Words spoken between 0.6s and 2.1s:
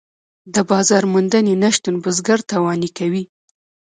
بازار موندنې نشتون